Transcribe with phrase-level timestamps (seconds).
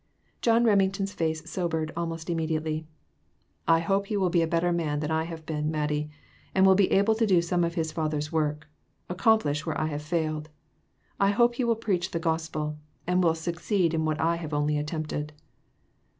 [0.41, 2.87] John Reming ton's face sobered almost immediately.
[3.67, 6.09] "I hope he will be a better man than I have been, Mattie,
[6.55, 8.65] and be able to do some of his father's work;
[9.11, 10.49] accomplish where I have failed.
[11.19, 15.33] I hope he will preach the gospel, and succeed in what I have only attempted."